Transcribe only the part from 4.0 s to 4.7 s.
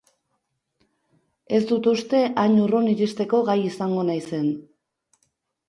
naizen.